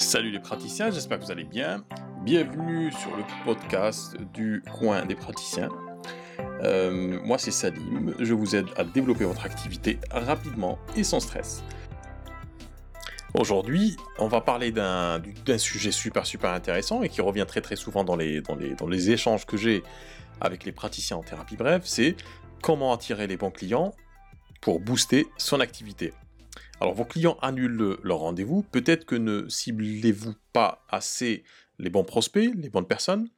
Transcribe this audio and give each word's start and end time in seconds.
Salut 0.00 0.30
les 0.30 0.40
praticiens, 0.40 0.90
j'espère 0.90 1.18
que 1.18 1.26
vous 1.26 1.30
allez 1.30 1.44
bien. 1.44 1.84
Bienvenue 2.24 2.90
sur 2.90 3.14
le 3.14 3.22
podcast 3.44 4.16
du 4.32 4.62
coin 4.72 5.04
des 5.04 5.14
praticiens. 5.14 5.68
Euh, 6.62 7.20
moi 7.22 7.36
c'est 7.36 7.50
Salim, 7.50 8.14
je 8.18 8.32
vous 8.32 8.56
aide 8.56 8.66
à 8.76 8.84
développer 8.84 9.24
votre 9.24 9.44
activité 9.44 9.98
rapidement 10.10 10.78
et 10.96 11.04
sans 11.04 11.20
stress. 11.20 11.62
Aujourd'hui, 13.34 13.98
on 14.18 14.26
va 14.26 14.40
parler 14.40 14.72
d'un 14.72 15.20
sujet 15.58 15.92
super 15.92 16.24
super 16.24 16.50
intéressant 16.50 17.02
et 17.02 17.10
qui 17.10 17.20
revient 17.20 17.44
très 17.46 17.60
très 17.60 17.76
souvent 17.76 18.02
dans 18.02 18.16
les, 18.16 18.40
dans 18.40 18.56
les, 18.56 18.74
dans 18.74 18.88
les 18.88 19.10
échanges 19.10 19.44
que 19.44 19.58
j'ai 19.58 19.82
avec 20.40 20.64
les 20.64 20.72
praticiens 20.72 21.18
en 21.18 21.22
thérapie 21.22 21.56
brève, 21.56 21.82
c'est 21.84 22.16
comment 22.62 22.94
attirer 22.94 23.26
les 23.26 23.36
bons 23.36 23.50
clients 23.50 23.92
pour 24.62 24.80
booster 24.80 25.26
son 25.36 25.60
activité. 25.60 26.14
Alors 26.80 26.94
vos 26.94 27.04
clients 27.04 27.36
annulent 27.42 27.98
leur 28.02 28.18
rendez-vous, 28.18 28.62
peut-être 28.62 29.04
que 29.04 29.14
ne 29.14 29.48
ciblez-vous 29.48 30.34
pas 30.52 30.84
assez 30.88 31.44
les 31.78 31.90
bons 31.90 32.04
prospects, 32.04 32.50
les 32.54 32.70
bonnes 32.70 32.86
personnes. 32.86 33.28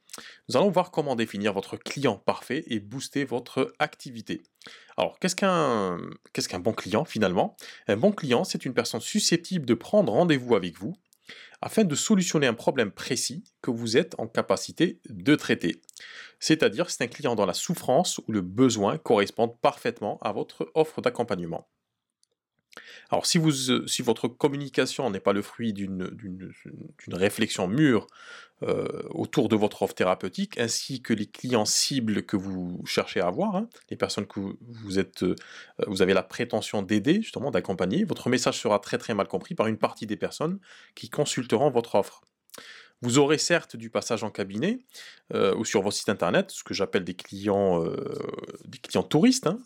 Nous 0.48 0.56
allons 0.56 0.70
voir 0.70 0.90
comment 0.90 1.16
définir 1.16 1.52
votre 1.52 1.76
client 1.76 2.16
parfait 2.16 2.64
et 2.68 2.78
booster 2.78 3.24
votre 3.24 3.72
activité. 3.78 4.42
Alors, 4.96 5.18
qu'est-ce 5.18 5.34
qu'un 5.34 5.98
bon 6.60 6.72
client 6.72 7.04
finalement? 7.04 7.56
Un 7.88 7.96
bon 7.96 8.12
client, 8.12 8.44
c'est 8.44 8.64
une 8.64 8.74
personne 8.74 9.00
susceptible 9.00 9.66
de 9.66 9.74
prendre 9.74 10.12
rendez-vous 10.12 10.54
avec 10.54 10.78
vous 10.78 10.94
afin 11.62 11.84
de 11.84 11.94
solutionner 11.94 12.46
un 12.46 12.54
problème 12.54 12.90
précis 12.90 13.42
que 13.62 13.70
vous 13.70 13.96
êtes 13.96 14.14
en 14.18 14.26
capacité 14.26 15.00
de 15.08 15.34
traiter. 15.34 15.80
C'est-à-dire 16.40 16.90
c'est 16.90 17.04
un 17.04 17.08
client 17.08 17.34
dont 17.34 17.46
la 17.46 17.54
souffrance 17.54 18.18
ou 18.18 18.32
le 18.32 18.40
besoin 18.40 18.98
correspondent 18.98 19.58
parfaitement 19.60 20.18
à 20.20 20.32
votre 20.32 20.70
offre 20.74 21.00
d'accompagnement. 21.00 21.68
Alors 23.10 23.24
euh, 23.24 23.86
si 23.86 24.02
votre 24.02 24.28
communication 24.28 25.10
n'est 25.10 25.20
pas 25.20 25.32
le 25.32 25.42
fruit 25.42 25.72
d'une 25.72 26.08
réflexion 27.10 27.68
mûre 27.68 28.06
euh, 28.62 29.02
autour 29.10 29.48
de 29.48 29.56
votre 29.56 29.82
offre 29.82 29.94
thérapeutique, 29.94 30.58
ainsi 30.58 31.02
que 31.02 31.12
les 31.12 31.26
clients 31.26 31.64
cibles 31.64 32.24
que 32.24 32.36
vous 32.36 32.80
cherchez 32.86 33.20
à 33.20 33.26
avoir, 33.26 33.56
hein, 33.56 33.68
les 33.90 33.96
personnes 33.96 34.26
que 34.26 34.38
vous, 34.38 34.98
euh, 34.98 35.34
vous 35.86 36.02
avez 36.02 36.14
la 36.14 36.22
prétention 36.22 36.82
d'aider, 36.82 37.22
justement, 37.22 37.50
d'accompagner, 37.50 38.04
votre 38.04 38.28
message 38.28 38.60
sera 38.60 38.78
très 38.78 39.14
mal 39.14 39.26
compris 39.26 39.54
par 39.54 39.66
une 39.66 39.78
partie 39.78 40.06
des 40.06 40.16
personnes 40.16 40.60
qui 40.94 41.10
consulteront 41.10 41.70
votre 41.70 41.96
offre. 41.96 42.22
Vous 43.02 43.18
aurez 43.18 43.36
certes 43.36 43.74
du 43.74 43.90
passage 43.90 44.22
en 44.22 44.30
cabinet 44.30 44.78
euh, 45.34 45.56
ou 45.56 45.64
sur 45.64 45.82
vos 45.82 45.90
sites 45.90 46.08
internet, 46.08 46.52
ce 46.52 46.62
que 46.62 46.72
j'appelle 46.72 47.02
des 47.02 47.14
clients, 47.14 47.84
euh, 47.84 47.96
des 48.64 48.78
clients 48.78 49.02
touristes, 49.02 49.48
hein, 49.48 49.58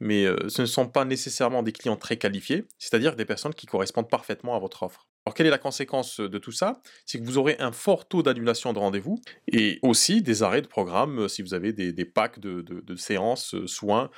mais 0.00 0.24
euh, 0.24 0.48
ce 0.48 0.62
ne 0.62 0.66
sont 0.66 0.88
pas 0.88 1.04
nécessairement 1.04 1.62
des 1.62 1.70
clients 1.70 1.96
très 1.96 2.16
qualifiés, 2.16 2.66
c'est-à-dire 2.78 3.14
des 3.14 3.24
personnes 3.24 3.54
qui 3.54 3.66
correspondent 3.66 4.10
parfaitement 4.10 4.56
à 4.56 4.58
votre 4.58 4.82
offre. 4.82 5.06
Alors 5.24 5.34
quelle 5.34 5.46
est 5.46 5.50
la 5.50 5.58
conséquence 5.58 6.18
de 6.18 6.38
tout 6.38 6.50
ça? 6.50 6.82
C'est 7.06 7.20
que 7.20 7.24
vous 7.24 7.38
aurez 7.38 7.54
un 7.60 7.70
fort 7.70 8.08
taux 8.08 8.24
d'annulation 8.24 8.72
de 8.72 8.80
rendez-vous 8.80 9.20
et 9.46 9.78
aussi 9.82 10.20
des 10.20 10.42
arrêts 10.42 10.62
de 10.62 10.66
programme 10.66 11.28
si 11.28 11.42
vous 11.42 11.54
avez 11.54 11.72
des, 11.72 12.04
packs 12.04 12.40
de, 12.40 12.62
de, 12.62 12.96
séances, 12.96 13.54
soins 13.66 14.10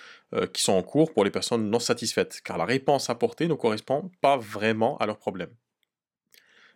qui 0.53 0.63
sont 0.63 0.73
en 0.73 0.83
cours 0.83 1.13
pour 1.13 1.25
les 1.25 1.31
personnes 1.31 1.69
non 1.69 1.81
satisfaites, 1.81 2.41
car 2.43 2.57
la 2.57 2.65
réponse 2.65 3.11
apportée 3.11 3.49
ne 3.49 3.55
correspond 3.55 4.13
pas 4.21 4.37
vraiment 4.37 4.97
à 4.99 5.07
leurs 5.07 5.19
problèmes. 5.19 5.53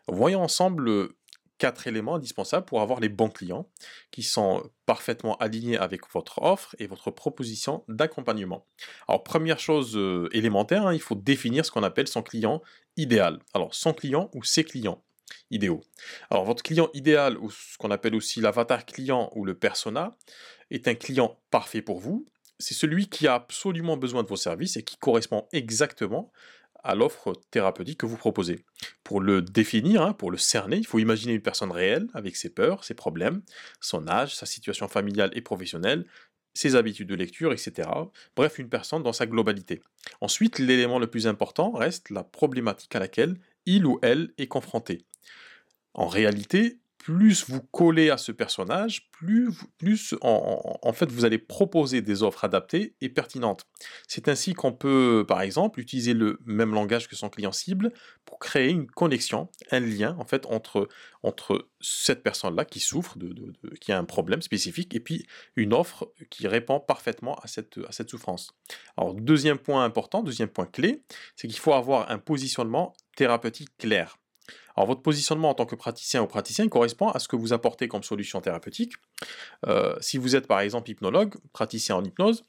Voyons 0.08 0.42
ensemble 0.42 1.10
quatre 1.58 1.86
éléments 1.86 2.16
indispensables 2.16 2.66
pour 2.66 2.80
avoir 2.80 3.00
les 3.00 3.08
bons 3.08 3.30
clients 3.30 3.68
qui 4.10 4.22
sont 4.22 4.70
parfaitement 4.84 5.36
alignés 5.36 5.78
avec 5.78 6.02
votre 6.12 6.42
offre 6.42 6.74
et 6.78 6.86
votre 6.86 7.10
proposition 7.10 7.84
d'accompagnement. 7.88 8.66
Alors 9.08 9.22
première 9.22 9.58
chose 9.58 9.96
euh, 9.96 10.28
élémentaire, 10.32 10.86
hein, 10.86 10.94
il 10.94 11.00
faut 11.00 11.14
définir 11.14 11.64
ce 11.64 11.70
qu'on 11.70 11.82
appelle 11.82 12.08
son 12.08 12.22
client 12.22 12.62
idéal. 12.96 13.40
Alors 13.54 13.74
son 13.74 13.92
client 13.92 14.30
ou 14.34 14.44
ses 14.44 14.64
clients 14.64 15.02
idéaux. 15.50 15.82
Alors 16.30 16.44
votre 16.44 16.62
client 16.62 16.90
idéal 16.94 17.38
ou 17.38 17.50
ce 17.50 17.76
qu'on 17.78 17.90
appelle 17.90 18.14
aussi 18.14 18.40
l'avatar 18.40 18.84
client 18.84 19.30
ou 19.34 19.44
le 19.44 19.54
persona 19.54 20.16
est 20.70 20.88
un 20.88 20.94
client 20.94 21.38
parfait 21.50 21.82
pour 21.82 22.00
vous. 22.00 22.26
C'est 22.58 22.74
celui 22.74 23.08
qui 23.08 23.26
a 23.26 23.34
absolument 23.34 23.96
besoin 23.96 24.22
de 24.22 24.28
vos 24.28 24.36
services 24.36 24.76
et 24.76 24.82
qui 24.82 24.96
correspond 24.96 25.46
exactement 25.52 26.32
à 26.86 26.94
l'offre 26.94 27.34
thérapeutique 27.50 27.98
que 27.98 28.06
vous 28.06 28.16
proposez. 28.16 28.64
Pour 29.02 29.20
le 29.20 29.42
définir, 29.42 30.02
hein, 30.02 30.12
pour 30.12 30.30
le 30.30 30.38
cerner, 30.38 30.76
il 30.76 30.86
faut 30.86 31.00
imaginer 31.00 31.34
une 31.34 31.42
personne 31.42 31.72
réelle 31.72 32.06
avec 32.14 32.36
ses 32.36 32.48
peurs, 32.48 32.84
ses 32.84 32.94
problèmes, 32.94 33.42
son 33.80 34.06
âge, 34.08 34.34
sa 34.34 34.46
situation 34.46 34.86
familiale 34.86 35.30
et 35.34 35.42
professionnelle, 35.42 36.06
ses 36.54 36.76
habitudes 36.76 37.08
de 37.08 37.14
lecture, 37.14 37.52
etc. 37.52 37.88
Bref, 38.34 38.58
une 38.58 38.68
personne 38.68 39.02
dans 39.02 39.12
sa 39.12 39.26
globalité. 39.26 39.82
Ensuite, 40.20 40.58
l'élément 40.58 40.98
le 40.98 41.08
plus 41.08 41.26
important 41.26 41.72
reste 41.72 42.10
la 42.10 42.24
problématique 42.24 42.94
à 42.94 43.00
laquelle 43.00 43.36
il 43.66 43.84
ou 43.84 43.98
elle 44.02 44.32
est 44.38 44.46
confronté. 44.46 45.04
En 45.92 46.06
réalité, 46.06 46.78
plus 47.06 47.48
vous 47.48 47.60
collez 47.60 48.10
à 48.10 48.18
ce 48.18 48.32
personnage, 48.32 49.08
plus, 49.12 49.48
vous 49.80 51.24
allez 51.24 51.38
proposer 51.38 52.02
des 52.02 52.24
offres 52.24 52.42
adaptées 52.42 52.96
et 53.00 53.08
pertinentes. 53.08 53.64
C'est 54.08 54.26
ainsi 54.26 54.54
qu'on 54.54 54.72
peut, 54.72 55.24
par 55.28 55.40
exemple, 55.40 55.78
utiliser 55.78 56.14
le 56.14 56.40
même 56.46 56.74
langage 56.74 57.06
que 57.06 57.14
son 57.14 57.28
client 57.28 57.52
cible 57.52 57.92
pour 58.24 58.40
créer 58.40 58.70
une 58.70 58.88
connexion, 58.88 59.48
un 59.70 59.78
lien 59.78 60.16
en 60.18 60.24
fait 60.24 60.46
entre, 60.46 60.88
cette 61.80 62.24
personne-là 62.24 62.64
qui 62.64 62.80
souffre, 62.80 63.16
qui 63.80 63.92
a 63.92 63.98
un 63.98 64.04
problème 64.04 64.42
spécifique, 64.42 64.92
et 64.96 65.00
puis 65.00 65.28
une 65.54 65.74
offre 65.74 66.12
qui 66.28 66.48
répond 66.48 66.80
parfaitement 66.80 67.36
à 67.36 67.46
cette, 67.46 67.78
à 67.86 67.92
cette 67.92 68.10
souffrance. 68.10 68.50
Alors 68.96 69.14
deuxième 69.14 69.58
point 69.58 69.84
important, 69.84 70.24
deuxième 70.24 70.48
point 70.48 70.66
clé, 70.66 71.04
c'est 71.36 71.46
qu'il 71.46 71.60
faut 71.60 71.72
avoir 71.72 72.10
un 72.10 72.18
positionnement 72.18 72.94
thérapeutique 73.14 73.70
clair. 73.78 74.18
Alors 74.76 74.86
votre 74.88 75.02
positionnement 75.02 75.50
en 75.50 75.54
tant 75.54 75.66
que 75.66 75.74
praticien 75.74 76.22
ou 76.22 76.26
praticien 76.26 76.68
correspond 76.68 77.08
à 77.08 77.18
ce 77.18 77.28
que 77.28 77.36
vous 77.36 77.52
apportez 77.52 77.88
comme 77.88 78.02
solution 78.02 78.40
thérapeutique. 78.40 78.92
Euh, 79.66 79.96
si 80.00 80.18
vous 80.18 80.36
êtes 80.36 80.46
par 80.46 80.60
exemple 80.60 80.90
hypnologue, 80.90 81.34
praticien 81.52 81.96
en 81.96 82.04
hypnose, 82.04 82.44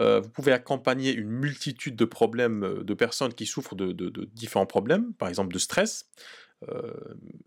euh, 0.00 0.20
vous 0.20 0.30
pouvez 0.30 0.52
accompagner 0.52 1.12
une 1.12 1.30
multitude 1.30 1.94
de 1.94 2.04
problèmes, 2.04 2.64
euh, 2.64 2.82
de 2.82 2.94
personnes 2.94 3.32
qui 3.32 3.46
souffrent 3.46 3.76
de, 3.76 3.92
différents 4.34 4.66
problèmes, 4.66 5.12
par 5.14 5.28
exemple 5.28 5.54
de 5.54 5.58
stress. 5.58 6.10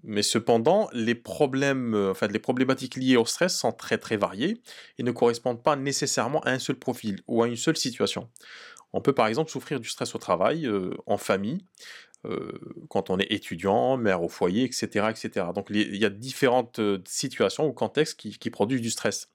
mais 0.04 0.24
cependant, 0.24 0.90
les 0.92 1.14
problèmes, 1.14 1.94
enfin, 2.10 2.28
les 2.28 2.40
problématiques 2.40 2.96
liées 2.96 3.18
au 3.18 3.26
stress 3.26 3.56
sont 3.56 3.72
très 3.72 4.00
très 4.00 4.18
variées 4.18 4.60
et 4.98 5.04
ne 5.04 5.12
correspondent 5.12 5.62
pas 5.62 5.76
nécessairement 5.76 6.40
à 6.42 6.50
un 6.52 6.60
seul 6.60 6.78
profil 6.78 7.22
ou 7.28 7.44
à 7.44 7.48
une 7.48 7.56
seule 7.56 7.78
situation. 7.78 8.28
On 8.92 9.02
peut 9.02 9.14
par 9.14 9.28
exemple 9.28 9.52
souffrir 9.52 9.80
du 9.80 9.88
stress 9.88 10.16
au 10.16 10.18
travail, 10.18 10.68
en 11.06 11.18
famille, 11.18 11.60
quand 12.90 13.10
on 13.10 13.20
est 13.20 13.32
étudiant, 13.32 13.98
mère 13.98 14.24
au 14.24 14.30
foyer, 14.30 14.64
etc. 14.64 15.08
etc. 15.10 15.48
Donc 15.54 15.68
il 15.70 15.96
y 15.96 16.06
a 16.06 16.10
différentes 16.10 16.80
euh, 16.80 17.00
situations 17.06 17.68
ou 17.68 17.74
contextes 17.74 18.20
qui, 18.20 18.50
produisent 18.50 18.82
du 18.82 18.90
stress. 18.90 19.32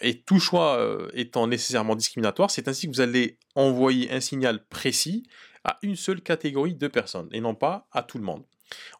Et 0.00 0.20
tout 0.20 0.40
choix 0.40 0.78
euh, 0.78 1.08
étant 1.14 1.46
nécessairement 1.46 1.96
discriminatoire, 1.96 2.50
c'est 2.50 2.68
ainsi 2.68 2.86
que 2.86 2.92
vous 2.92 3.00
allez 3.00 3.38
envoyer 3.54 4.10
un 4.10 4.20
signal 4.20 4.64
précis 4.66 5.24
à 5.64 5.78
une 5.82 5.96
seule 5.96 6.22
catégorie 6.22 6.74
de 6.74 6.88
personnes 6.88 7.28
et 7.32 7.40
non 7.40 7.54
pas 7.54 7.86
à 7.92 8.02
tout 8.02 8.18
le 8.18 8.24
monde. 8.24 8.44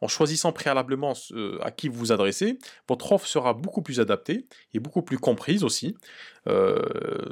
En 0.00 0.08
choisissant 0.08 0.52
préalablement 0.52 1.14
euh, 1.32 1.58
à 1.62 1.70
qui 1.70 1.88
vous 1.88 1.98
vous 1.98 2.12
adressez, 2.12 2.58
votre 2.88 3.12
offre 3.12 3.26
sera 3.26 3.54
beaucoup 3.54 3.82
plus 3.82 4.00
adaptée 4.00 4.46
et 4.74 4.80
beaucoup 4.80 5.02
plus 5.02 5.18
comprise 5.18 5.64
aussi, 5.64 5.94
euh, 6.48 6.80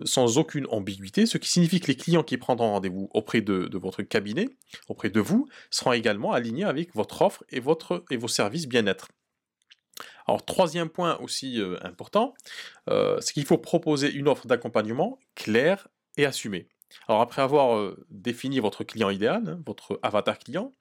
sans 0.04 0.38
aucune 0.38 0.66
ambiguïté, 0.71 1.26
ce 1.26 1.38
qui 1.38 1.49
signifie 1.49 1.81
que 1.81 1.88
les 1.88 1.97
clients 1.97 2.22
qui 2.22 2.37
prendront 2.37 2.72
rendez-vous 2.72 3.09
auprès 3.15 3.41
de, 3.41 3.69
votre 3.78 4.03
cabinet, 4.03 4.49
auprès 4.88 5.10
de 5.10 5.21
vous, 5.21 5.49
seront 5.71 5.93
également 5.93 6.32
alignés 6.32 6.65
avec 6.65 6.94
votre 6.94 7.22
offre 7.22 7.44
et, 7.50 7.60
vos 7.60 8.28
services 8.28 8.66
bien-être. 8.66 9.09
Alors 10.26 10.44
troisième 10.44 10.90
point 10.90 11.17
aussi 11.19 11.61
euh, 11.61 11.76
important, 11.82 12.35
c'est 12.87 13.32
qu'il 13.32 13.46
faut 13.46 13.58
proposer 13.58 14.11
une 14.12 14.29
offre 14.29 14.46
d'accompagnement 14.46 15.19
claire 15.35 15.88
et 16.17 16.26
assumée. 16.26 16.69
Alors 17.08 17.20
après 17.20 17.43
avoir 17.43 17.76
euh, 17.76 18.05
défini 18.11 18.61
votre 18.61 18.85
client 18.85 19.11
idéal, 19.11 19.43
hein, 19.46 19.61
votre 19.67 19.99
avatar 20.02 20.38
client, 20.38 20.73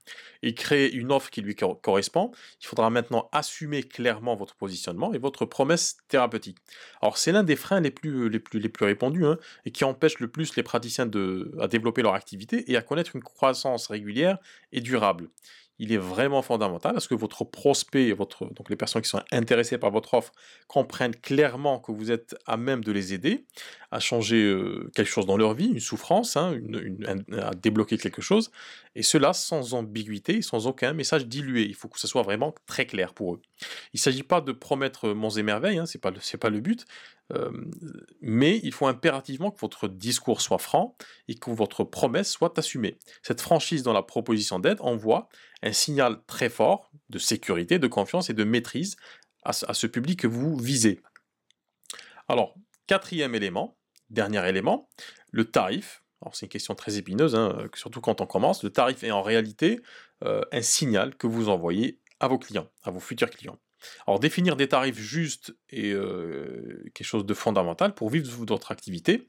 et 0.42 0.54
créé 0.54 0.92
une 0.94 1.12
offre 1.12 1.30
qui 1.30 1.42
lui 1.42 1.56
correspond, 1.56 2.32
il 2.62 2.68
faudra 2.68 2.90
maintenant 2.90 3.30
assumer 3.32 3.84
clairement 3.84 4.36
votre 4.36 4.56
positionnement 4.56 5.14
et 5.14 5.18
votre 5.18 5.46
promesse 5.46 5.98
thérapeutique. 6.08 6.58
Alors 7.02 7.18
c'est 7.18 7.32
l'un 7.32 7.44
des 7.44 7.56
freins 7.56 7.80
les 7.80 7.92
plus, 7.92 8.40
plus 8.40 8.86
répandus 8.86 9.26
hein, 9.26 9.38
et 9.66 9.72
qui 9.72 9.84
empêche 9.84 10.20
le 10.20 10.28
plus 10.28 10.56
les 10.56 10.64
praticiens 10.64 11.06
de, 11.06 11.52
développer 11.70 12.02
leur 12.02 12.14
activité 12.14 12.72
et 12.72 12.78
à 12.78 12.82
connaître 12.82 13.16
une 13.16 13.24
croissance 13.24 13.88
régulière 13.88 14.38
et 14.72 14.82
durable 14.82 15.30
il 15.80 15.92
est 15.92 15.98
vraiment 15.98 16.42
fondamental 16.42 16.98
à 16.98 17.00
ce 17.00 17.08
que 17.08 17.16
votre 17.16 17.44
prospect, 17.44 18.12
votre, 18.12 18.46
donc 18.54 18.70
les 18.70 18.76
personnes 18.76 19.02
qui 19.02 19.10
sont 19.10 19.22
intéressées 19.32 19.78
par 19.78 19.92
votre 19.92 20.14
offre, 20.14 20.32
comprennent 20.68 21.16
clairement 21.16 21.80
que 21.80 21.92
vous 21.92 22.12
êtes 22.12 22.36
à 22.46 22.58
même 22.58 22.84
de 22.84 22.92
les 22.92 23.14
aider 23.14 23.46
à 23.92 24.00
changer 24.00 24.44
euh, 24.44 24.92
quelque 24.96 25.08
chose 25.08 25.26
dans 25.26 25.38
leur 25.38 25.54
vie, 25.54 25.68
une 25.68 25.80
souffrance, 25.80 26.36
hein, 26.36 26.60
à 27.38 27.52
débloquer 27.52 27.98
quelque 27.98 28.22
chose, 28.22 28.52
et 28.96 29.04
cela 29.04 29.32
sans 29.32 29.74
ambiguïté, 29.76 30.42
sans 30.42 30.68
aucun 30.68 30.94
message 30.94 31.26
dilué. 31.28 31.64
Il 31.64 31.76
faut 31.76 31.88
que 31.88 32.00
ce 32.00 32.08
soit 32.08 32.24
vraiment 32.24 32.54
très 32.66 32.86
clair 32.86 33.14
pour 33.14 33.36
eux. 33.36 33.42
Il 33.94 33.98
ne 33.98 34.00
s'agit 34.00 34.24
pas 34.24 34.42
de 34.42 34.52
promettre 34.52 35.10
monts 35.10 35.30
et 35.30 35.44
merveilles, 35.44 35.78
hein, 35.78 35.86
ce 35.86 35.98
n'est 35.98 36.02
pas, 36.02 36.12
pas, 36.12 36.50
le 36.50 36.60
but, 36.60 36.86
euh, 37.34 37.52
mais 38.22 38.60
il 38.64 38.72
faut 38.72 38.88
impérativement 38.88 39.52
que 39.52 39.60
votre 39.60 39.88
discours 39.88 40.42
soit 40.42 40.58
franc 40.58 40.96
et 41.28 41.36
que 41.36 41.52
votre 41.52 41.84
promesse 41.84 42.32
soit 42.32 42.58
assumée. 42.58 42.98
Cette 43.22 43.42
franchise 43.42 43.84
dans 43.84 43.94
la 43.94 44.04
proposition 44.04 44.60
d'aide 44.60 44.78
envoie 44.82 45.30
un 45.64 45.74
signal 45.74 46.18
très 46.28 46.50
fort 46.50 46.92
de 47.10 47.20
sécurité, 47.20 47.80
de 47.80 47.88
confiance 47.88 48.30
et 48.30 48.34
de 48.34 48.44
maîtrise 48.44 48.96
à 49.44 49.74
ce 49.74 49.88
public 49.88 50.20
que 50.20 50.28
vous 50.28 50.58
visez. 50.58 51.00
Alors, 52.28 52.54
quatrième 52.86 53.34
élément, 53.34 53.78
dernier 54.10 54.46
élément, 54.48 54.90
le 55.32 55.46
tarif. 55.46 56.04
Alors 56.22 56.36
c'est 56.36 56.48
une 56.48 56.50
question 56.52 56.76
très 56.76 56.98
épineuse, 56.98 57.36
hein, 57.36 57.68
surtout 57.76 58.02
quand 58.02 58.22
on 58.22 58.26
commence. 58.26 58.64
Le 58.64 58.72
tarif 58.72 59.04
est 59.04 59.12
en 59.12 59.22
réalité 59.22 59.82
euh, 60.24 60.42
un 60.52 60.62
signal 60.62 61.16
que 61.16 61.28
vous 61.28 61.50
envoyez 61.50 62.00
à 62.20 62.28
vos 62.28 62.40
clients, 62.40 62.70
à 62.84 62.92
vos 62.92 63.00
futurs 63.00 63.30
clients. 63.30 63.60
Alors 64.08 64.20
définir 64.20 64.56
des 64.56 64.68
tarifs 64.68 65.00
justes 65.00 65.56
est 65.70 65.92
euh, 65.92 66.84
quelque 66.94 67.08
chose 67.08 67.26
de 67.26 67.34
fondamental 67.34 67.94
pour 67.94 68.10
vivre 68.10 68.30
votre 68.46 68.72
activité, 68.72 69.28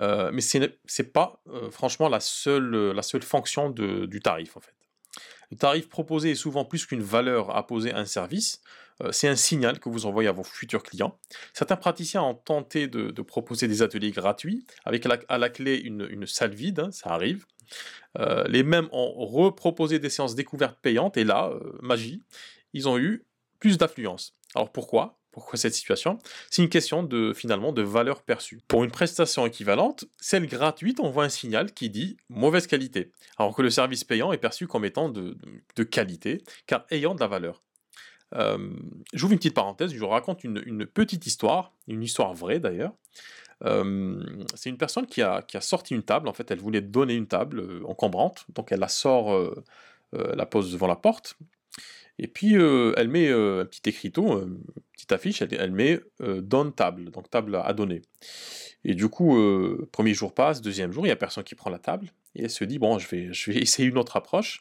euh, 0.00 0.30
mais 0.32 0.40
ce 0.40 0.58
n'est 0.58 1.08
pas 1.08 1.42
franchement 1.70 2.08
la 2.08 2.20
seule, 2.20 2.92
la 2.92 3.02
seule 3.02 3.22
fonction 3.22 3.70
du 3.70 4.20
tarif 4.20 4.56
en 4.56 4.60
fait. 4.60 4.74
Le 5.50 5.56
tarif 5.56 5.88
proposé 5.88 6.32
est 6.32 6.34
souvent 6.34 6.64
plus 6.64 6.84
qu'une 6.84 7.02
valeur 7.02 7.56
à 7.56 7.66
poser 7.66 7.92
à 7.92 7.98
un 7.98 8.04
service, 8.04 8.60
euh, 9.02 9.12
c'est 9.12 9.28
un 9.28 9.36
signal 9.36 9.78
que 9.78 9.88
vous 9.88 10.06
envoyez 10.06 10.28
à 10.28 10.32
vos 10.32 10.44
futurs 10.44 10.82
clients. 10.82 11.18
Certains 11.52 11.76
praticiens 11.76 12.22
ont 12.22 12.34
tenté 12.34 12.88
de, 12.88 13.22
proposer 13.22 13.68
des 13.68 13.82
ateliers 13.82 14.10
gratuits, 14.10 14.66
avec 14.84 15.06
à 15.28 15.38
la, 15.38 15.48
clé 15.50 15.76
une, 15.76 16.26
salle 16.26 16.54
vide, 16.54 16.80
hein, 16.80 16.90
ça 16.90 17.10
arrive. 17.10 17.46
Euh, 18.18 18.44
les 18.48 18.62
mêmes 18.62 18.88
ont 18.92 19.26
reproposé 19.26 19.98
des 19.98 20.10
séances 20.10 20.34
découvertes 20.34 20.78
payantes, 20.80 21.16
et 21.16 21.24
là, 21.24 21.50
euh, 21.50 21.78
magie, 21.82 22.22
ils 22.72 22.88
ont 22.88 22.98
eu 22.98 23.24
plus 23.58 23.78
d'affluence. 23.78 24.36
Alors 24.54 24.72
pourquoi? 24.72 25.18
Pourquoi 25.30 25.58
cette 25.58 25.74
situation? 25.74 26.18
C'est 26.50 26.62
une 26.62 26.68
question 26.68 27.02
de 27.02 27.32
finalement 27.32 27.72
de 27.72 27.82
valeur 27.82 28.22
perçue. 28.22 28.60
Pour 28.66 28.82
une 28.82 28.90
prestation 28.90 29.46
équivalente, 29.46 30.04
celle 30.16 30.46
gratuite 30.46 31.00
envoie 31.00 31.24
un 31.24 31.28
signal 31.28 31.72
qui 31.72 31.90
dit 31.90 32.16
mauvaise 32.28 32.66
qualité, 32.66 33.12
alors 33.36 33.54
que 33.54 33.62
le 33.62 33.70
service 33.70 34.04
payant 34.04 34.32
est 34.32 34.38
perçu 34.38 34.66
comme 34.66 34.84
étant 34.84 35.08
de, 35.08 35.36
qualité, 35.84 36.42
car 36.66 36.86
ayant 36.90 37.14
de 37.14 37.20
la 37.20 37.28
valeur. 37.28 37.62
Euh, 38.34 38.74
j'ouvre 39.12 39.32
une 39.32 39.38
petite 39.38 39.54
parenthèse, 39.54 39.92
je 39.92 39.98
vous 39.98 40.08
raconte 40.08 40.44
une, 40.44 40.86
petite 40.86 41.26
histoire, 41.26 41.72
une 41.86 42.02
histoire 42.02 42.34
vraie 42.34 42.58
d'ailleurs. 42.58 42.94
Euh, 43.64 44.20
c'est 44.54 44.70
une 44.70 44.76
personne 44.76 45.06
qui 45.06 45.22
a, 45.22 45.44
sorti 45.60 45.94
une 45.94 46.02
table, 46.02 46.28
en 46.28 46.32
fait 46.32 46.50
elle 46.50 46.60
voulait 46.60 46.80
donner 46.80 47.14
une 47.14 47.26
table 47.26 47.60
euh, 47.60 47.82
encombrante, 47.86 48.44
donc 48.54 48.72
elle 48.72 48.80
la 48.80 48.88
sort, 48.88 49.32
la 50.12 50.46
pose 50.46 50.72
devant 50.72 50.86
la 50.86 50.96
porte, 50.96 51.36
et 52.18 52.26
puis, 52.26 52.56
euh, 52.56 52.92
elle 52.96 53.08
met 53.08 53.28
euh, 53.28 53.62
un 53.62 53.64
petit 53.64 53.88
écriteau, 53.88 54.42
une 54.42 54.58
petite 54.92 55.12
affiche, 55.12 55.40
elle, 55.42 55.70
met 55.70 56.00
euh, 56.20 56.40
donne 56.40 56.72
table, 56.72 57.10
donc 57.10 57.30
table 57.30 57.60
à 57.62 57.72
donner. 57.72 58.02
Et 58.84 58.94
du 58.94 59.08
coup, 59.08 59.36
premier 59.92 60.14
jour 60.14 60.34
passe, 60.34 60.60
deuxième 60.60 60.92
jour, 60.92 61.04
il 61.04 61.08
n'y 61.08 61.12
a 61.12 61.16
personne 61.16 61.44
qui 61.44 61.54
prend 61.54 61.70
la 61.70 61.78
table. 61.78 62.12
Et 62.34 62.44
elle 62.44 62.50
se 62.50 62.64
dit, 62.64 62.78
bon, 62.78 62.98
je 62.98 63.08
vais, 63.08 63.30
essayer 63.60 63.88
une 63.88 63.98
autre 63.98 64.16
approche. 64.16 64.60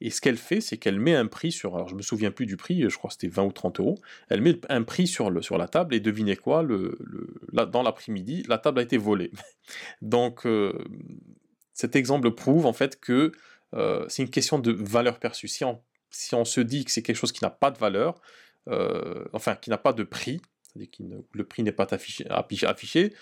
Et 0.00 0.10
ce 0.10 0.20
qu'elle 0.20 0.36
fait, 0.36 0.60
c'est 0.60 0.76
qu'elle 0.76 1.00
met 1.00 1.14
un 1.14 1.26
prix 1.26 1.50
sur, 1.50 1.74
alors 1.74 1.88
je 1.88 1.96
me 1.96 2.02
souviens 2.02 2.30
plus 2.30 2.46
du 2.46 2.56
prix, 2.56 2.88
je 2.88 2.96
crois 2.96 3.08
que 3.08 3.14
c'était 3.14 3.26
20 3.26 3.42
ou 3.42 3.52
30 3.52 3.80
euros, 3.80 3.98
elle 4.28 4.42
met 4.42 4.60
un 4.68 4.84
prix 4.84 5.08
sur, 5.08 5.28
la 5.30 5.68
table 5.68 5.92
et 5.92 5.98
devinez 5.98 6.36
quoi, 6.36 6.64
dans 7.52 7.82
l'après-midi, 7.82 8.44
la 8.48 8.58
table 8.58 8.78
a 8.78 8.82
été 8.82 8.96
volée. 8.96 9.32
Donc 10.02 10.46
cet 11.72 11.96
exemple 11.96 12.30
prouve 12.30 12.64
en 12.64 12.72
fait 12.72 13.00
que 13.00 13.32
c'est 14.06 14.22
une 14.22 14.30
question 14.30 14.60
de 14.60 14.70
valeur 14.70 15.18
perçue. 15.18 15.48
Si 15.48 15.64
on 15.64 15.82
si 16.10 16.34
on 16.34 16.44
se 16.44 16.60
dit 16.60 16.84
que 16.84 16.90
c'est 16.90 17.02
quelque 17.02 17.16
chose 17.16 17.32
qui 17.32 17.44
n'a 17.44 17.50
pas 17.50 17.70
de 17.70 17.78
valeur, 17.78 18.20
euh, 18.68 19.24
enfin 19.32 19.54
qui 19.54 19.70
n'a 19.70 19.78
pas 19.78 19.92
de 19.92 20.02
prix, 20.02 20.40
c'est-à-dire 20.62 20.90
que 20.90 21.02
le 21.32 21.44
prix 21.44 21.62
n'est 21.62 21.72
pas 21.72 21.86
affiché, 21.90 23.14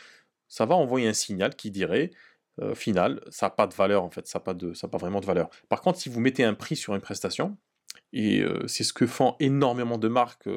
ça 0.49 0.67
va 0.67 0.75
envoyer 0.75 1.09
un 1.09 1.13
signal 1.13 1.55
qui 1.55 1.71
dirait 1.71 2.11
euh, 2.61 2.75
final, 2.75 3.23
ça 3.31 3.47
n'a 3.47 3.51
pas 3.51 3.67
de 3.67 3.75
valeur 3.75 4.03
en 4.03 4.11
fait, 4.11 4.27
ça 4.27 4.39
n'a 4.39 4.43
pas, 4.45 4.55
pas 4.55 4.99
vraiment 4.99 5.21
de 5.21 5.27
valeur. 5.27 5.51
Par 5.69 5.81
contre, 5.81 5.99
si 5.99 6.09
vous 6.09 6.21
mettez 6.21 6.45
un 6.45 6.55
prix 6.55 6.77
sur 6.77 6.95
une 6.95 7.01
prestation, 7.01 7.57
et 8.13 8.41
euh, 8.41 8.67
c'est 8.67 8.85
ce 8.85 8.93
que 8.93 9.07
font 9.07 9.37
énormément 9.41 9.99
de 9.99 10.09
marques, 10.09 10.49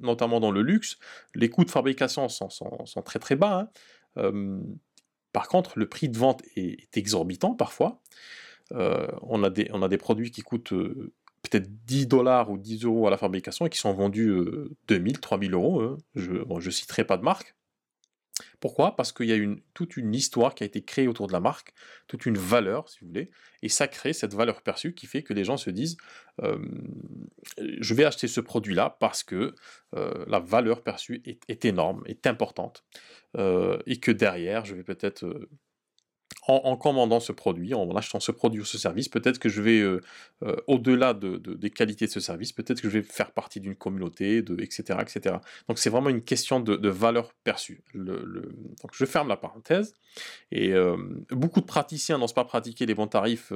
notamment 0.00 0.40
dans 0.40 0.50
le 0.50 0.62
luxe, 0.62 0.98
les 1.34 1.48
coûts 1.48 1.64
de 1.64 1.70
fabrication 1.70 2.28
sont, 2.28 2.48
très 3.04 3.18
très 3.18 3.36
bas. 3.36 3.70
Hein. 4.16 4.62
par 5.32 5.48
contre, 5.48 5.78
le 5.78 5.88
prix 5.88 6.08
de 6.08 6.16
vente 6.16 6.42
est, 6.56 6.96
exorbitant 6.96 7.54
parfois. 7.54 8.02
on, 8.70 9.44
a 9.44 9.50
des, 9.50 9.68
on 9.72 9.82
a 9.82 9.88
des 9.88 9.98
produits 9.98 10.30
qui 10.30 10.42
coûtent 10.42 10.74
peut-être 11.48 11.68
10 11.86 12.06
dollars 12.06 12.50
ou 12.50 12.58
10 12.58 12.84
euros 12.84 13.06
à 13.06 13.10
la 13.10 13.16
fabrication 13.16 13.66
et 13.66 13.70
qui 13.70 13.78
sont 13.78 13.92
vendus 13.92 14.34
2000, 14.88 15.20
3000 15.20 15.54
euros. 15.54 15.80
Hein. 15.80 15.96
Je 16.14 16.32
ne 16.32 16.70
citerai 16.70 17.04
pas 17.04 17.16
de 17.16 17.22
marque. 17.22 17.54
Pourquoi? 18.60 18.96
Parce 18.96 19.12
qu'il 19.12 19.26
y 19.26 19.32
a 19.32 19.36
une, 19.36 19.60
toute 19.72 19.96
une 19.96 20.14
histoire 20.14 20.54
qui 20.54 20.62
a 20.62 20.66
été 20.66 20.82
créée 20.82 21.08
autour 21.08 21.26
de 21.26 21.32
la 21.32 21.40
marque, 21.40 21.72
toute 22.06 22.26
une 22.26 22.36
valeur, 22.36 22.88
si 22.88 22.98
vous 23.00 23.08
voulez, 23.08 23.30
et 23.62 23.70
ça 23.70 23.88
crée 23.88 24.12
cette 24.12 24.34
valeur 24.34 24.60
perçue 24.60 24.94
qui 24.94 25.06
fait 25.06 25.22
que 25.22 25.32
les 25.32 25.44
gens 25.44 25.56
se 25.56 25.70
disent 25.70 25.96
je 27.58 27.94
vais 27.94 28.04
acheter 28.04 28.28
ce 28.28 28.40
produit-là 28.40 28.96
parce 29.00 29.22
que 29.22 29.54
la 29.92 30.38
valeur 30.38 30.82
perçue 30.82 31.22
est, 31.24 31.40
est, 31.48 31.64
énorme, 31.64 32.02
est 32.06 32.26
importante, 32.26 32.84
et 33.38 34.00
que 34.00 34.10
derrière, 34.10 34.66
je 34.66 34.74
vais 34.74 34.84
peut-être 34.84 35.48
en, 36.48 36.76
commandant 36.76 37.18
ce 37.18 37.32
produit, 37.32 37.74
en 37.74 37.90
achetant 37.96 38.20
ce 38.20 38.30
produit 38.30 38.60
ou 38.60 38.64
ce 38.64 38.78
service, 38.78 39.08
peut-être 39.08 39.38
que 39.38 39.48
je 39.48 39.60
vais, 39.60 39.80
euh, 39.80 40.00
euh, 40.44 40.56
au-delà 40.66 41.12
de, 41.12 41.38
des 41.38 41.70
qualités 41.70 42.06
de 42.06 42.10
ce 42.10 42.20
service, 42.20 42.52
peut-être 42.52 42.80
que 42.80 42.88
je 42.88 42.98
vais 42.98 43.02
faire 43.02 43.32
partie 43.32 43.60
d'une 43.60 43.74
communauté, 43.74 44.42
de, 44.42 44.62
etc., 44.62 44.98
etc. 45.00 45.36
Donc 45.68 45.78
c'est 45.78 45.90
vraiment 45.90 46.08
une 46.08 46.22
question 46.22 46.60
de, 46.60 46.88
valeur 46.88 47.32
perçue. 47.42 47.82
Donc 47.94 48.92
je 48.92 49.04
ferme 49.04 49.28
la 49.28 49.36
parenthèse. 49.36 49.94
Et 50.52 50.72
euh, 50.72 50.96
beaucoup 51.30 51.60
de 51.60 51.66
praticiens 51.66 52.18
n'osent 52.18 52.32
pas 52.32 52.44
pratiquer 52.44 52.86
les 52.86 52.94
bons 52.94 53.08
tarifs 53.08 53.52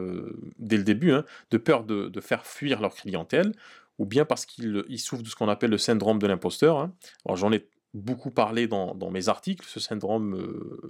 dès 0.58 0.76
le 0.76 0.82
début, 0.82 1.12
hein, 1.12 1.24
de 1.50 1.58
peur 1.58 1.84
de, 1.84 2.20
faire 2.20 2.44
fuir 2.44 2.80
leur 2.80 2.94
clientèle, 2.94 3.52
ou 3.98 4.06
bien 4.06 4.24
parce 4.24 4.46
qu'ils 4.46 4.98
souffrent 4.98 5.22
de 5.22 5.28
ce 5.28 5.36
qu'on 5.36 5.48
appelle 5.48 5.70
le 5.70 5.78
syndrome 5.78 6.18
de 6.18 6.26
l'imposteur. 6.26 6.78
Hein. 6.78 6.92
Alors 7.24 7.36
j'en 7.36 7.52
ai 7.52 7.68
beaucoup 7.94 8.30
parlé 8.30 8.66
dans, 8.66 9.10
mes 9.10 9.28
articles, 9.28 9.66
ce 9.68 9.80
syndrome 9.80 10.36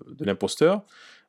de 0.08 0.24
l'imposteur. 0.24 0.84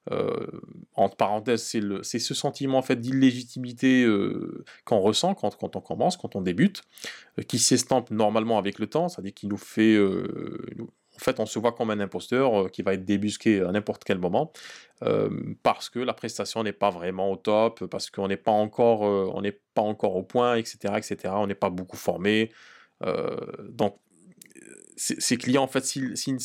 Euh, 0.09 0.48
entre 0.95 1.15
parenthèses, 1.15 1.63
c'est 2.01 2.19
ce 2.19 2.33
sentiment 2.33 2.80
en 2.80 2.81
fait 2.81 3.00
d'illégitimité 3.00 4.03
euh, 4.03 4.65
qu'on 4.83 5.00
ressent 5.00 5.36
quand, 5.36 5.75
on 5.75 5.81
commence, 5.81 6.18
quand 6.18 6.36
on 6.36 6.42
débute, 6.42 6.81
euh, 7.38 7.44
qui 7.44 7.59
s'estampe 7.59 8.09
normalement 8.09 8.57
avec 8.57 8.80
le 8.80 8.88
temps, 8.88 9.09
c'est-à-dire 9.09 9.33
qui 9.33 9.45
nous 9.45 9.57
fait, 9.57 10.00
en 10.00 11.19
fait, 11.19 11.40
on 11.40 11.45
se 11.45 11.59
voit 11.59 11.73
comme 11.73 11.92
un 11.92 11.99
imposteur 11.99 12.71
qui 12.71 12.81
va 12.81 12.95
être 12.95 13.06
débusqué 13.06 13.61
à 13.61 13.71
n'importe 13.71 14.04
quel 14.04 14.18
moment, 14.18 14.52
parce 15.61 15.90
que 15.90 15.99
la 15.99 16.14
prestation 16.14 16.64
n'est 16.64 16.73
pas 16.73 16.90
vraiment 16.90 17.31
au 17.31 17.35
top, 17.35 17.85
parce 17.85 18.09
qu'on 18.09 18.28
n'est 18.28 18.37
pas 18.37 18.52
encore, 18.52 19.02
on 19.02 19.42
n'est 19.42 19.59
pas 19.73 19.81
encore 19.81 20.16
au 20.16 20.23
point, 20.23 20.56
etc., 20.56 20.95
etc. 20.97 21.33
On 21.37 21.47
n'est 21.47 21.56
pas 21.56 21.69
beaucoup 21.69 21.97
formé, 21.97 22.52
donc 23.69 23.97
ces 24.97 25.37
clients, 25.37 25.64
en 25.64 25.68
fait, 25.68 25.85
s'ils 25.85 26.40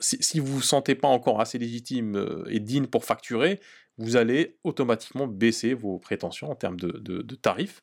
si, 0.00 0.40
vous 0.40 0.46
ne 0.46 0.52
vous 0.52 0.62
sentez 0.62 0.94
pas 0.94 1.08
encore 1.08 1.40
assez 1.40 1.58
légitime 1.58 2.16
euh, 2.16 2.44
et 2.48 2.60
digne 2.60 2.86
pour 2.86 3.04
facturer, 3.04 3.60
vous 3.98 4.16
allez 4.16 4.58
automatiquement 4.64 5.26
baisser 5.26 5.74
vos 5.74 5.98
prétentions 5.98 6.50
en 6.50 6.54
termes 6.54 6.78
de, 6.78 7.34
tarifs. 7.36 7.82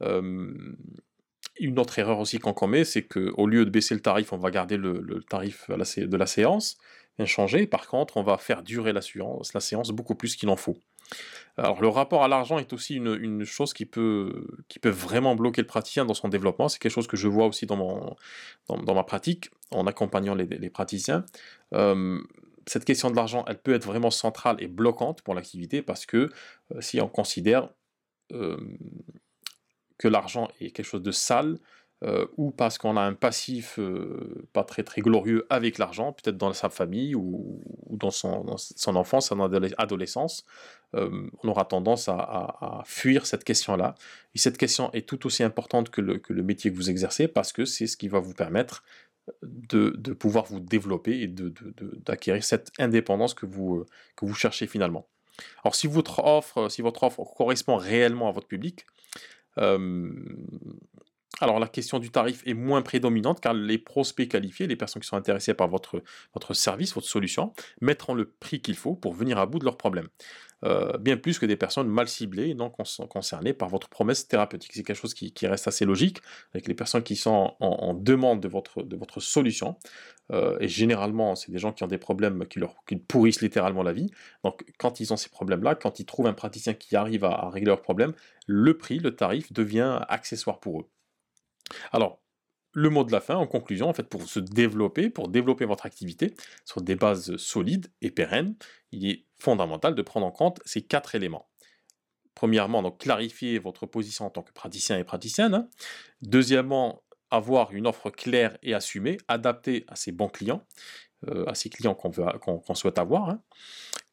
une 0.00 1.78
autre 1.78 1.98
erreur 1.98 2.18
aussi 2.18 2.38
qu'on 2.38 2.52
commet, 2.52 2.84
c'est 2.84 3.02
qu'au 3.02 3.46
lieu 3.46 3.64
de 3.64 3.70
baisser 3.70 3.94
le 3.94 4.00
tarif, 4.00 4.32
on 4.32 4.38
va 4.38 4.50
garder 4.50 4.76
le, 4.76 5.24
tarif 5.28 5.70
de 5.70 6.16
la 6.16 6.26
séance, 6.26 6.76
bien 7.16 7.26
changer. 7.26 7.66
Par 7.66 7.88
contre, 7.88 8.18
on 8.18 8.22
va 8.22 8.36
faire 8.36 8.62
durer 8.62 8.92
la 8.92 9.00
séance 9.00 9.90
beaucoup 9.90 10.14
plus 10.14 10.36
qu'il 10.36 10.50
en 10.50 10.56
faut. 10.56 10.76
Alors 11.56 11.80
le 11.80 11.88
rapport 11.88 12.22
à 12.22 12.28
l'argent 12.28 12.58
est 12.58 12.72
aussi 12.72 12.96
une, 12.96 13.44
chose 13.44 13.72
qui 13.72 13.86
peut, 13.86 14.46
qui 14.68 14.78
peut 14.78 14.90
vraiment 14.90 15.34
bloquer 15.34 15.62
le 15.62 15.66
praticien 15.66 16.04
dans 16.04 16.14
son 16.14 16.28
développement. 16.28 16.68
C'est 16.68 16.78
quelque 16.78 16.92
chose 16.92 17.06
que 17.06 17.16
je 17.16 17.28
vois 17.28 17.46
aussi 17.46 17.64
dans, 17.64 17.76
mon, 17.76 18.16
dans, 18.68 18.94
ma 18.94 19.04
pratique, 19.04 19.50
en 19.70 19.86
accompagnant 19.86 20.34
les, 20.34 20.70
praticiens. 20.70 21.24
Euh, 21.72 22.20
cette 22.66 22.84
question 22.84 23.10
de 23.10 23.16
l'argent, 23.16 23.44
elle 23.48 23.58
peut 23.58 23.74
être 23.74 23.86
vraiment 23.86 24.10
centrale 24.10 24.56
et 24.58 24.66
bloquante 24.66 25.22
pour 25.22 25.34
l'activité 25.34 25.82
parce 25.82 26.04
que 26.04 26.30
euh, 26.74 26.80
si 26.80 27.00
on 27.00 27.08
considère 27.08 27.70
euh, 28.32 28.58
que 29.98 30.08
l'argent 30.08 30.48
est 30.60 30.72
quelque 30.72 30.86
chose 30.86 31.02
de 31.02 31.12
sale, 31.12 31.58
euh, 32.04 32.26
ou 32.36 32.50
parce 32.50 32.76
qu'on 32.76 32.98
a 32.98 33.00
un 33.00 33.14
passif 33.14 33.78
euh, 33.78 34.46
pas 34.52 34.64
très 34.64 34.82
très 34.82 35.00
glorieux 35.00 35.46
avec 35.48 35.78
l'argent, 35.78 36.12
peut-être 36.12 36.36
dans 36.36 36.52
sa 36.52 36.68
famille 36.68 37.14
ou, 37.14 37.62
dans, 37.88 38.10
son, 38.10 38.44
enfance, 38.96 39.28
son 39.28 39.40
adolescence, 39.40 40.44
euh, 40.94 41.30
on 41.42 41.48
aura 41.48 41.64
tendance 41.64 42.10
à, 42.10 42.82
fuir 42.84 43.24
cette 43.24 43.44
question-là. 43.44 43.94
Et 44.34 44.38
cette 44.38 44.58
question 44.58 44.92
est 44.92 45.08
tout 45.08 45.26
aussi 45.26 45.42
importante 45.42 45.88
que 45.88 46.02
le, 46.02 46.42
métier 46.42 46.70
que 46.70 46.76
vous 46.76 46.90
exercez 46.90 47.28
parce 47.28 47.50
que 47.50 47.64
c'est 47.64 47.86
ce 47.86 47.96
qui 47.96 48.08
va 48.08 48.20
vous 48.20 48.34
permettre 48.34 48.84
de, 49.42 50.12
pouvoir 50.12 50.44
vous 50.44 50.60
développer 50.60 51.22
et 51.22 51.28
d'acquérir 51.28 52.44
cette 52.44 52.72
indépendance 52.78 53.32
que 53.32 53.46
vous, 53.46 53.86
que 54.16 54.26
vous 54.26 54.34
cherchez 54.34 54.66
finalement. 54.66 55.06
Alors 55.64 55.74
si 55.74 55.86
votre 55.86 56.22
offre, 56.24 56.70
si 56.70 56.82
votre 56.82 57.04
offre 57.04 57.24
correspond 57.24 57.76
réellement 57.76 58.28
à 58.28 58.32
votre 58.32 58.48
public, 58.48 58.84
Alors 61.40 61.58
la 61.60 61.68
question 61.68 61.98
du 61.98 62.10
tarif 62.10 62.42
est 62.46 62.54
moins 62.54 62.80
prédominante 62.80 63.40
car 63.40 63.52
les 63.52 63.76
prospects 63.76 64.28
qualifiés, 64.28 64.66
les 64.66 64.76
personnes 64.76 65.02
qui 65.02 65.08
sont 65.08 65.16
intéressées 65.16 65.52
par 65.52 65.68
votre, 65.68 66.02
votre 66.32 66.54
service, 66.54 66.94
votre 66.94 67.06
solution, 67.06 67.52
mettront 67.82 68.14
le 68.14 68.24
prix 68.24 68.62
qu'il 68.62 68.76
faut 68.76 68.94
pour 68.94 69.12
venir 69.12 69.38
à 69.38 69.44
bout 69.44 69.58
de 69.58 69.64
leurs 69.64 69.76
problèmes. 69.76 70.08
Euh, 70.64 70.96
bien 70.96 71.18
plus 71.18 71.38
que 71.38 71.44
des 71.44 71.56
personnes 71.56 71.88
mal 71.88 72.08
ciblées 72.08 72.48
et 72.48 72.54
non 72.54 72.70
concernées 72.70 73.52
par 73.52 73.68
votre 73.68 73.90
promesse 73.90 74.26
thérapeutique. 74.26 74.72
C'est 74.72 74.82
quelque 74.82 74.96
chose 74.96 75.12
qui, 75.12 75.32
reste 75.46 75.68
assez 75.68 75.84
logique 75.84 76.22
avec 76.54 76.66
les 76.66 76.74
personnes 76.74 77.02
qui 77.02 77.16
sont 77.16 77.54
en, 77.60 77.92
demande 77.92 78.40
de 78.40 78.48
votre, 78.48 78.82
de 78.82 78.96
votre 78.96 79.20
solution. 79.20 79.76
Euh, 80.32 80.56
et 80.60 80.68
généralement, 80.68 81.34
c'est 81.34 81.52
des 81.52 81.58
gens 81.58 81.72
qui 81.72 81.84
ont 81.84 81.88
des 81.88 81.98
problèmes 81.98 82.46
qui 82.46 82.58
leur 82.58 82.74
qui 82.86 82.96
pourrissent 82.96 83.42
littéralement 83.42 83.82
la 83.82 83.92
vie. 83.92 84.10
Donc, 84.44 84.64
quand 84.78 85.00
ils 85.00 85.12
ont 85.12 85.16
ces 85.18 85.28
problèmes-là, 85.28 85.74
quand 85.74 86.00
ils 86.00 86.06
trouvent 86.06 86.26
un 86.26 86.32
praticien 86.32 86.72
qui 86.72 86.96
arrive 86.96 87.24
à, 87.24 87.32
à 87.32 87.50
régler 87.50 87.68
leurs 87.68 87.82
problèmes, 87.82 88.14
le 88.46 88.78
prix, 88.78 88.98
le 88.98 89.14
tarif 89.14 89.52
devient 89.52 90.00
accessoire 90.08 90.58
pour 90.58 90.80
eux. 90.80 90.86
Alors, 91.92 92.20
le 92.72 92.90
mot 92.90 93.04
de 93.04 93.12
la 93.12 93.20
fin, 93.20 93.36
en 93.36 93.46
conclusion, 93.46 93.88
en 93.88 93.94
fait, 93.94 94.08
pour 94.08 94.22
se 94.28 94.38
développer, 94.38 95.08
pour 95.08 95.28
développer 95.28 95.64
votre 95.64 95.86
activité 95.86 96.34
sur 96.64 96.82
des 96.82 96.94
bases 96.94 97.36
solides 97.36 97.86
et 98.02 98.10
pérennes, 98.10 98.54
il 98.92 99.08
est 99.08 99.24
fondamental 99.38 99.94
de 99.94 100.02
prendre 100.02 100.26
en 100.26 100.30
compte 100.30 100.60
ces 100.64 100.82
quatre 100.82 101.14
éléments. 101.14 101.48
Premièrement, 102.34 102.82
donc 102.82 102.98
clarifier 102.98 103.58
votre 103.58 103.86
position 103.86 104.26
en 104.26 104.30
tant 104.30 104.42
que 104.42 104.52
praticien 104.52 104.98
et 104.98 105.04
praticienne. 105.04 105.54
Hein. 105.54 105.68
Deuxièmement, 106.20 107.02
avoir 107.30 107.72
une 107.72 107.86
offre 107.86 108.10
claire 108.10 108.58
et 108.62 108.74
assumée, 108.74 109.16
adaptée 109.26 109.84
à 109.88 109.96
ses 109.96 110.12
bons 110.12 110.28
clients, 110.28 110.62
euh, 111.28 111.46
à 111.46 111.54
ces 111.54 111.70
clients 111.70 111.94
qu'on 111.94 112.74
souhaite 112.74 112.98
avoir. 112.98 113.30
Hein. 113.30 113.42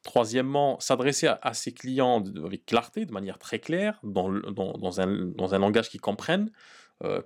Troisièmement, 0.02 0.80
s'adresser 0.80 1.28
à, 1.28 1.54
ces 1.54 1.72
clients 1.72 2.22
avec 2.44 2.66
clarté, 2.66 3.04
de 3.06 3.12
manière 3.12 3.38
très 3.38 3.58
claire, 3.58 4.00
dans, 4.02 4.30
un, 5.00 5.06
dans 5.36 5.54
un, 5.54 5.58
langage 5.58 5.88
qu'ils 5.88 6.00
comprennent, 6.00 6.50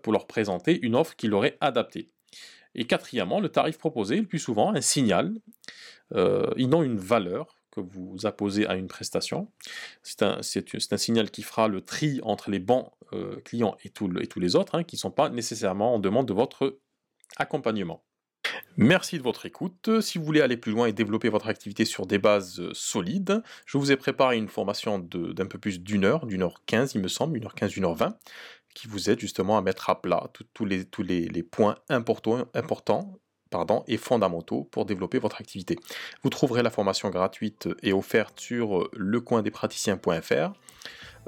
pour 0.02 0.12
leur 0.12 0.26
présenter 0.26 0.78
une 0.82 0.96
offre 0.96 1.14
qui 1.14 1.28
leur 1.28 1.44
est 1.44 1.56
adaptée. 1.60 2.10
Et 2.74 2.84
quatrièmement, 2.84 3.40
le 3.40 3.48
tarif 3.48 3.78
proposé, 3.78 4.16
le 4.16 4.26
plus 4.26 4.38
souvent, 4.38 4.74
un 4.74 4.80
signal, 4.80 5.34
euh, 6.14 6.48
n'ont 6.56 6.82
une 6.82 6.98
valeur 6.98 7.56
que 7.70 7.80
vous 7.80 8.16
apposez 8.24 8.66
à 8.66 8.76
une 8.76 8.88
prestation. 8.88 9.50
C'est 10.02 10.22
un, 10.22 10.42
signal 10.42 11.30
qui 11.30 11.42
fera 11.42 11.68
le 11.68 11.80
tri 11.80 12.20
entre 12.22 12.50
les 12.50 12.58
bons 12.58 12.90
euh, 13.12 13.40
clients 13.44 13.76
et, 13.84 13.88
et, 13.88 13.90
tous 14.26 14.40
les 14.40 14.56
autres, 14.56 14.74
hein, 14.74 14.84
qui 14.84 14.96
ne 14.96 15.00
sont 15.00 15.10
pas 15.10 15.28
nécessairement 15.28 15.94
en 15.94 15.98
demande 15.98 16.26
de 16.26 16.32
votre 16.32 16.78
accompagnement. 17.36 18.04
Merci 18.76 19.18
de 19.18 19.22
votre 19.22 19.44
écoute. 19.44 20.00
Si 20.00 20.18
vous 20.18 20.24
voulez 20.24 20.40
aller 20.40 20.56
plus 20.56 20.72
loin 20.72 20.86
et 20.86 20.92
développer 20.92 21.28
votre 21.28 21.48
activité 21.48 21.84
sur 21.84 22.06
des 22.06 22.18
bases 22.18 22.72
solides, 22.72 23.42
je 23.66 23.76
vous 23.76 23.90
ai 23.90 23.96
préparé 23.96 24.36
une 24.36 24.48
formation 24.48 24.98
d'un 24.98 25.46
peu 25.46 25.58
plus 25.58 25.80
d'une 25.80 26.04
heure, 26.04 26.26
d'une 26.26 26.42
heure 26.42 26.62
quinze, 26.64 26.94
il 26.94 27.00
me 27.00 27.08
semble, 27.08 27.36
une 27.36 27.44
heure 27.44 27.54
quinze, 27.54 27.76
une 27.76 27.84
heure 27.84 27.94
vingt, 27.94 28.16
qui 28.74 28.88
vous 28.88 29.10
aide 29.10 29.20
justement 29.20 29.58
à 29.58 29.62
mettre 29.62 29.90
à 29.90 30.00
plat 30.00 30.30
tous 30.54 30.64
les, 30.64 30.84
tous 30.84 31.02
les, 31.02 31.42
points 31.42 31.76
importants, 31.88 32.46
importants 32.54 33.18
pardon, 33.50 33.82
et 33.88 33.96
fondamentaux 33.96 34.64
pour 34.64 34.84
développer 34.84 35.18
votre 35.18 35.40
activité. 35.40 35.76
Vous 36.22 36.30
trouverez 36.30 36.62
la 36.62 36.70
formation 36.70 37.10
gratuite 37.10 37.68
et 37.82 37.92
offerte 37.92 38.38
sur 38.38 38.88
lecoindespraticiens.fr. 38.92 40.52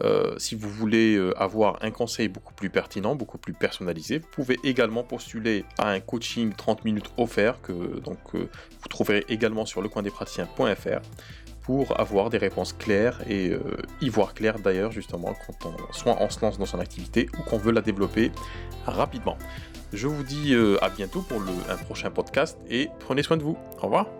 Euh, 0.02 0.38
si 0.38 0.54
vous 0.54 0.70
voulez 0.70 1.16
euh, 1.16 1.38
avoir 1.40 1.82
un 1.82 1.90
conseil 1.90 2.28
beaucoup 2.28 2.54
plus 2.54 2.70
pertinent, 2.70 3.14
beaucoup 3.14 3.38
plus 3.38 3.52
personnalisé, 3.52 4.18
vous 4.18 4.28
pouvez 4.30 4.58
également 4.64 5.02
postuler 5.02 5.64
à 5.78 5.90
un 5.90 6.00
coaching 6.00 6.54
30 6.54 6.84
minutes 6.84 7.10
offert 7.18 7.60
que 7.60 8.00
donc, 8.00 8.18
euh, 8.34 8.48
vous 8.80 8.88
trouverez 8.88 9.24
également 9.28 9.66
sur 9.66 9.82
lecoindespraticiens.fr 9.82 11.00
pour 11.62 11.98
avoir 12.00 12.30
des 12.30 12.38
réponses 12.38 12.72
claires 12.72 13.20
et 13.28 13.52
y 14.00 14.08
voir 14.08 14.34
clair 14.34 14.58
d'ailleurs 14.58 14.92
justement 14.92 15.34
quand 15.46 15.68
on 15.68 15.92
soit 15.92 16.16
on 16.20 16.30
se 16.30 16.40
lance 16.40 16.58
dans 16.58 16.66
son 16.66 16.80
activité 16.80 17.28
ou 17.38 17.42
qu'on 17.42 17.58
veut 17.58 17.72
la 17.72 17.80
développer 17.80 18.32
rapidement. 18.86 19.36
Je 19.92 20.06
vous 20.06 20.22
dis 20.22 20.54
à 20.80 20.88
bientôt 20.88 21.22
pour 21.22 21.40
un 21.68 21.76
prochain 21.76 22.10
podcast 22.10 22.58
et 22.68 22.88
prenez 23.00 23.22
soin 23.22 23.36
de 23.36 23.42
vous. 23.42 23.56
Au 23.78 23.82
revoir. 23.82 24.19